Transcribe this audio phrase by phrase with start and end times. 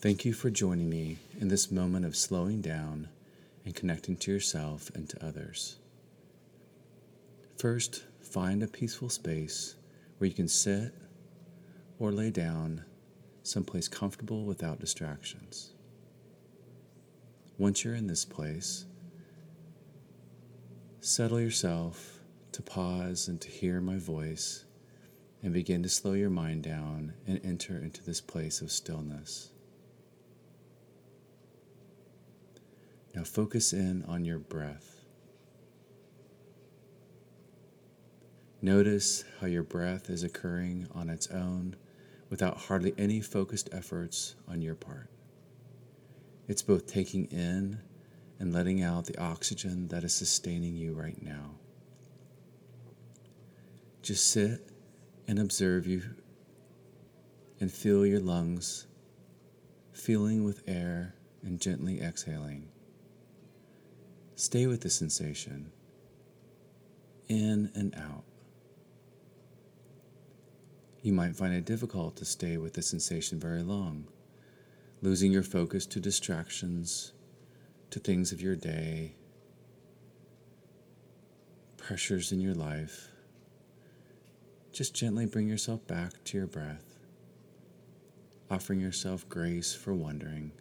[0.00, 3.08] Thank you for joining me in this moment of slowing down
[3.64, 5.78] and connecting to yourself and to others.
[7.56, 9.74] First, find a peaceful space
[10.18, 10.94] where you can sit
[11.98, 12.84] or lay down
[13.42, 15.72] someplace comfortable without distractions.
[17.58, 18.84] Once you're in this place,
[21.00, 22.20] settle yourself
[22.52, 24.64] to pause and to hear my voice
[25.42, 29.50] and begin to slow your mind down and enter into this place of stillness.
[33.18, 35.00] Now focus in on your breath.
[38.62, 41.74] Notice how your breath is occurring on its own
[42.30, 45.10] without hardly any focused efforts on your part.
[46.46, 47.80] It's both taking in
[48.38, 51.56] and letting out the oxygen that is sustaining you right now.
[54.00, 54.60] Just sit
[55.26, 56.02] and observe you
[57.58, 58.86] and feel your lungs
[59.90, 62.68] filling with air and gently exhaling.
[64.38, 65.72] Stay with the sensation
[67.26, 68.22] in and out.
[71.02, 74.06] You might find it difficult to stay with the sensation very long,
[75.02, 77.14] losing your focus to distractions,
[77.90, 79.16] to things of your day,
[81.76, 83.08] pressures in your life.
[84.70, 87.00] Just gently bring yourself back to your breath,
[88.48, 90.52] offering yourself grace for wondering.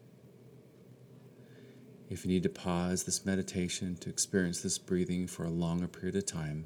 [2.09, 6.15] If you need to pause this meditation to experience this breathing for a longer period
[6.15, 6.65] of time,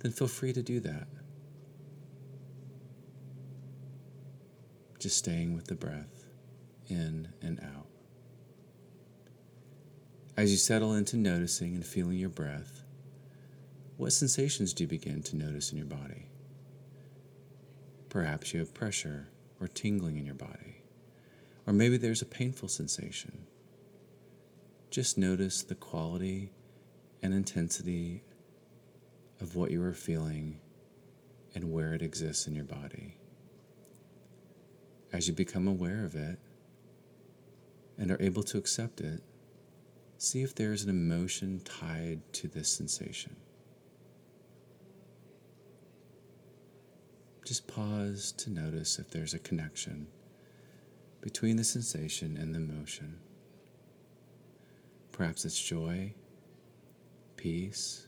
[0.00, 1.08] then feel free to do that.
[4.98, 6.26] just staying with the breath
[6.88, 7.86] in and out.
[10.36, 12.82] As you settle into noticing and feeling your breath,
[13.96, 16.26] what sensations do you begin to notice in your body?
[18.08, 19.28] Perhaps you have pressure
[19.60, 20.82] or tingling in your body,
[21.66, 23.46] or maybe there's a painful sensation.
[24.90, 26.50] Just notice the quality
[27.22, 28.22] and intensity
[29.40, 30.60] of what you are feeling
[31.54, 33.18] and where it exists in your body
[35.12, 36.38] as you become aware of it
[37.96, 39.22] and are able to accept it,
[40.18, 43.34] see if there is an emotion tied to this sensation.
[47.44, 50.06] Just pause to notice if there's a connection
[51.20, 53.18] between the sensation and the emotion.
[55.18, 56.14] Perhaps it's joy,
[57.36, 58.06] peace,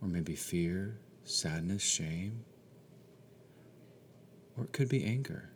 [0.00, 2.44] or maybe fear, sadness, shame,
[4.56, 5.50] or it could be anger.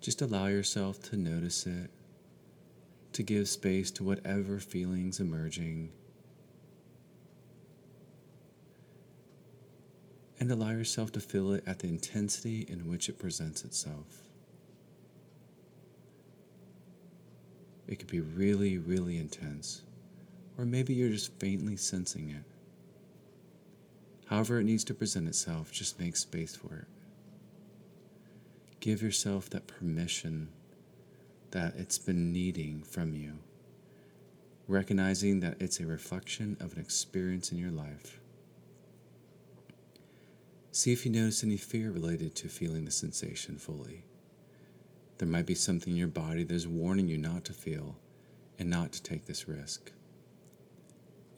[0.00, 1.90] Just allow yourself to notice it,
[3.12, 5.92] to give space to whatever feelings emerging,
[10.40, 14.29] and allow yourself to feel it at the intensity in which it presents itself.
[17.90, 19.82] It could be really, really intense,
[20.56, 22.44] or maybe you're just faintly sensing it.
[24.26, 26.86] However, it needs to present itself, just make space for it
[28.80, 30.48] give yourself that permission
[31.50, 33.38] that it's been needing from you,
[34.66, 38.20] recognizing that it's a reflection of an experience in your life.
[40.72, 44.04] See if you notice any fear related to feeling the sensation fully.
[45.20, 47.98] There might be something in your body that is warning you not to feel
[48.58, 49.92] and not to take this risk.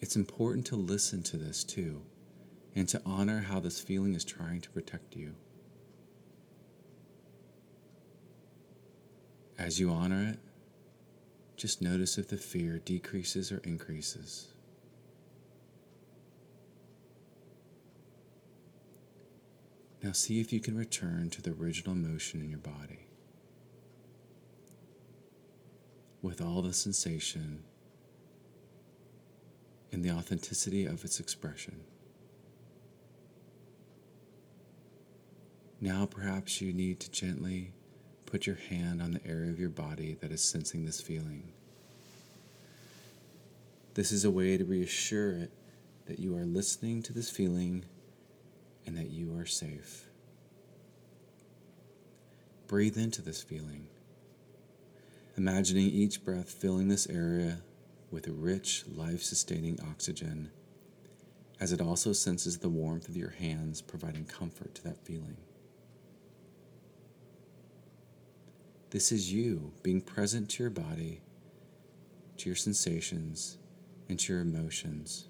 [0.01, 2.03] It's important to listen to this too
[2.77, 5.35] and to honor how this feeling is trying to protect you.
[9.59, 10.39] As you honor it,
[11.57, 14.47] just notice if the fear decreases or increases.
[20.05, 23.09] Now see if you can return to the original motion in your body
[26.23, 27.65] with all the sensation
[29.91, 31.81] and the authenticity of its expression.
[35.81, 37.73] Now, perhaps you need to gently
[38.33, 41.53] Put your hand on the area of your body that is sensing this feeling.
[43.93, 45.51] This is a way to reassure it
[46.07, 47.85] that you are listening to this feeling
[48.87, 50.07] and that you are safe.
[52.69, 53.87] Breathe into this feeling,
[55.43, 57.59] imagining each breath filling this area
[58.13, 60.49] with rich, life sustaining oxygen,
[61.59, 65.37] as it also senses the warmth of your hands providing comfort to that feeling.
[68.91, 71.23] This is you being present to your body,
[72.37, 73.59] to your sensations,
[74.09, 75.27] and to your emotions.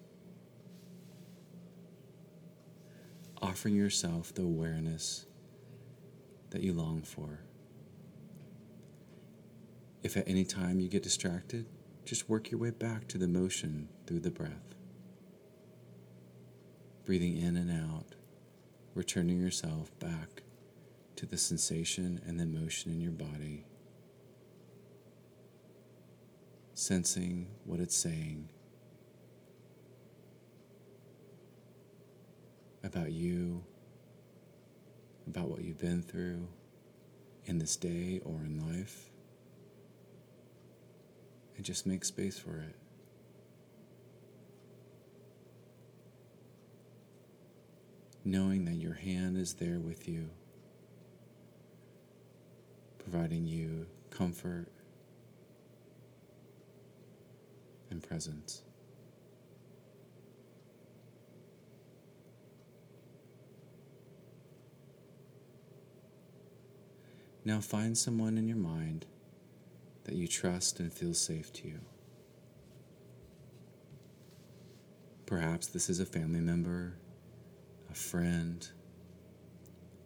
[3.40, 5.24] Offering yourself the awareness
[6.50, 7.38] that you long for.
[10.02, 11.66] If at any time you get distracted,
[12.04, 14.74] just work your way back to the motion through the breath.
[17.04, 18.16] Breathing in and out,
[18.94, 20.42] returning yourself back
[21.16, 23.64] to the sensation and the motion in your body,
[26.74, 28.48] sensing what it's saying
[32.82, 33.62] about you,
[35.28, 36.48] about what you've been through
[37.44, 39.11] in this day or in life,
[41.62, 42.74] and just make space for it.
[48.24, 50.28] Knowing that your hand is there with you,
[52.98, 54.66] providing you comfort
[57.90, 58.62] and presence.
[67.44, 69.06] Now find someone in your mind
[70.04, 71.80] that you trust and feels safe to you.
[75.26, 76.94] Perhaps this is a family member,
[77.90, 78.68] a friend,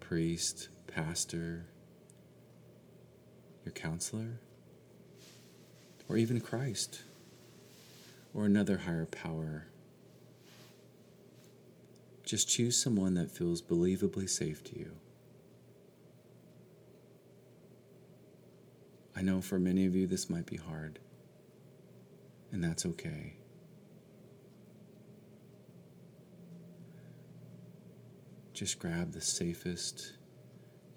[0.00, 1.64] priest, pastor,
[3.64, 4.38] your counselor,
[6.08, 7.02] or even Christ,
[8.32, 9.66] or another higher power.
[12.24, 14.92] Just choose someone that feels believably safe to you.
[19.16, 20.98] I know for many of you this might be hard,
[22.52, 23.36] and that's okay.
[28.52, 30.12] Just grab the safest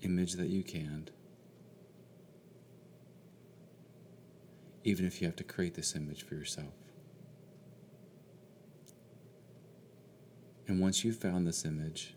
[0.01, 1.09] image that you can.
[4.83, 6.73] Even if you have to create this image for yourself.
[10.67, 12.15] And once you've found this image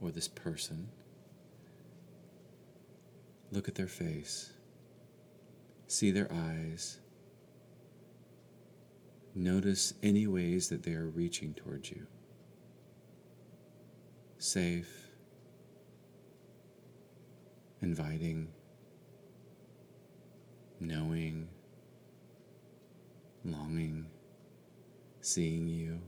[0.00, 0.88] or this person,
[3.52, 4.52] look at their face.
[5.94, 6.98] See their eyes.
[9.32, 12.08] Notice any ways that they are reaching towards you.
[14.38, 15.12] Safe,
[17.80, 18.48] inviting,
[20.80, 21.46] knowing,
[23.44, 24.06] longing,
[25.20, 26.00] seeing you,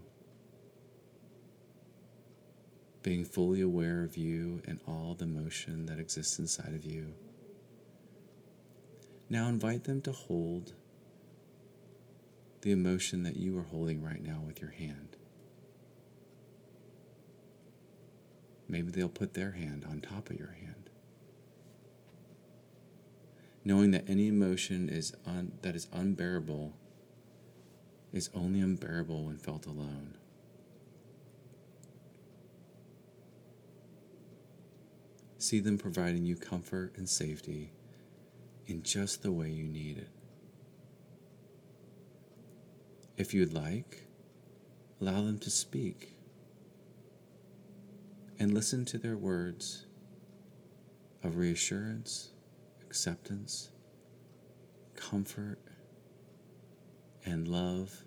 [3.05, 7.15] being fully aware of you and all the motion that exists inside of you.
[9.28, 10.73] Now invite them to hold
[12.61, 15.17] the emotion that you are holding right now with your hand.
[18.69, 20.90] Maybe they'll put their hand on top of your hand.
[23.64, 26.73] Knowing that any emotion is un- that is unbearable
[28.12, 30.14] is only unbearable when felt alone.
[35.38, 37.70] See them providing you comfort and safety
[38.66, 40.10] in just the way you need it.
[43.16, 44.08] If you'd like,
[45.00, 46.16] allow them to speak
[48.38, 49.86] and listen to their words
[51.22, 52.30] of reassurance,
[52.82, 53.70] acceptance,
[54.94, 55.58] comfort,
[57.24, 58.04] and love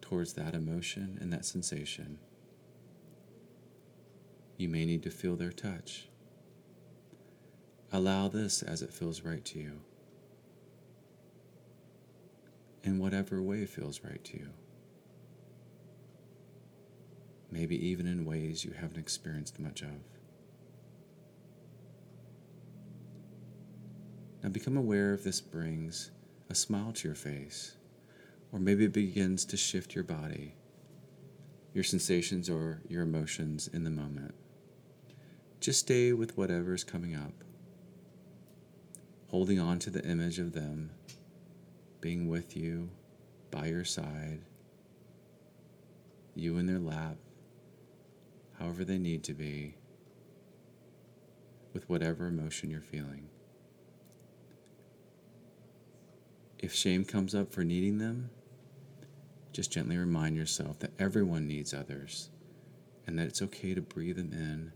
[0.00, 2.18] towards that emotion and that sensation.
[4.56, 6.08] You may need to feel their touch.
[7.94, 9.78] Allow this as it feels right to you,
[12.82, 14.48] in whatever way feels right to you.
[17.52, 20.02] Maybe even in ways you haven't experienced much of.
[24.42, 26.10] Now become aware if this brings
[26.50, 27.76] a smile to your face,
[28.50, 30.56] or maybe it begins to shift your body,
[31.72, 34.34] your sensations, or your emotions in the moment.
[35.60, 37.44] Just stay with whatever is coming up
[39.28, 40.90] holding on to the image of them
[42.00, 42.90] being with you,
[43.50, 44.40] by your side,
[46.34, 47.16] you in their lap,
[48.58, 49.74] however they need to be,
[51.72, 53.28] with whatever emotion you're feeling.
[56.58, 58.30] If shame comes up for needing them,
[59.52, 62.30] just gently remind yourself that everyone needs others
[63.06, 64.72] and that it's okay to breathe them in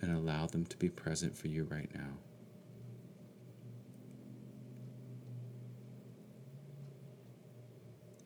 [0.00, 2.18] and allow them to be present for you right now.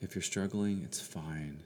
[0.05, 1.61] If you're struggling, it's fine.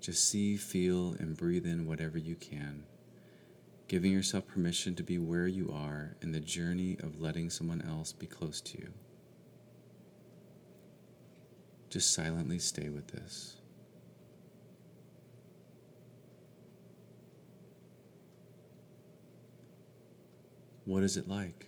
[0.00, 2.82] Just see, feel, and breathe in whatever you can,
[3.86, 8.10] giving yourself permission to be where you are in the journey of letting someone else
[8.10, 8.88] be close to you.
[11.90, 13.58] Just silently stay with this.
[20.86, 21.67] What is it like?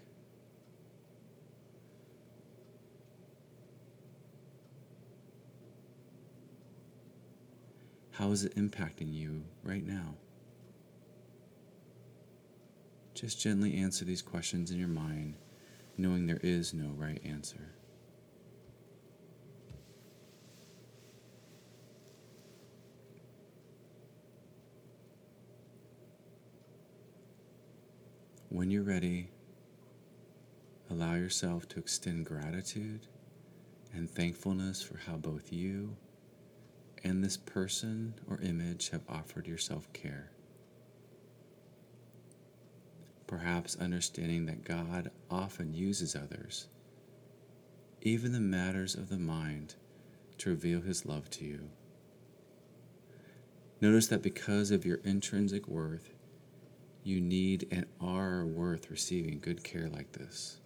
[8.20, 10.12] How is it impacting you right now?
[13.14, 15.36] Just gently answer these questions in your mind,
[15.96, 17.70] knowing there is no right answer.
[28.50, 29.30] When you're ready,
[30.90, 33.06] allow yourself to extend gratitude
[33.94, 35.96] and thankfulness for how both you
[37.02, 40.30] and this person or image have offered your self care.
[43.26, 46.68] Perhaps understanding that God often uses others,
[48.02, 49.76] even the matters of the mind,
[50.38, 51.70] to reveal His love to you.
[53.80, 56.10] Notice that because of your intrinsic worth,
[57.02, 60.59] you need and are worth receiving good care like this.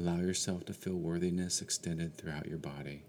[0.00, 3.02] Allow yourself to feel worthiness extended throughout your body.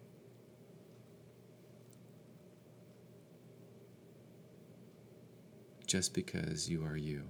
[5.88, 7.24] Just because you are you.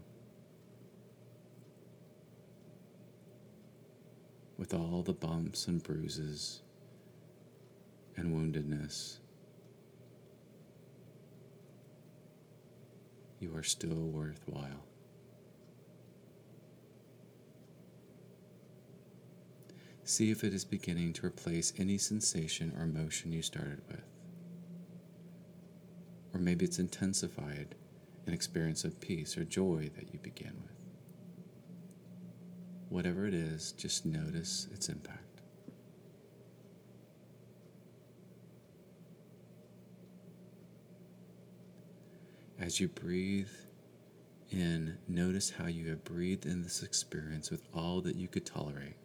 [4.58, 6.63] With all the bumps and bruises
[8.18, 9.18] and woundedness,
[13.39, 14.90] you are still worthwhile.
[20.12, 24.03] See if it is beginning to replace any sensation or emotion you started with.
[26.34, 27.75] Or maybe it's intensified
[28.27, 30.75] an experience of peace or joy that you began with.
[32.89, 35.44] Whatever it is, just notice its impact.
[42.60, 43.48] As you breathe
[44.50, 48.98] in, notice how you have breathed in this experience with all that you could tolerate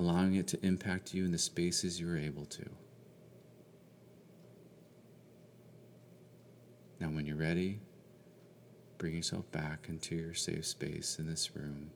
[0.00, 2.64] allowing it to impact you in the spaces you are able to.
[6.98, 7.80] Now, when you're ready,
[8.96, 11.90] bring yourself back into your safe space in this room,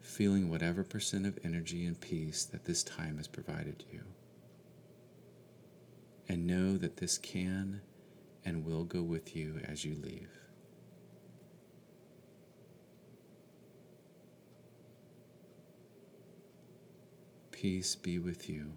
[0.00, 4.00] feeling whatever percent of energy and peace that this time has provided you.
[6.28, 7.82] And know that this can
[8.44, 10.30] and will go with you as you leave.
[17.60, 18.72] Peace be with you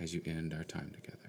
[0.00, 1.19] as you end our time together.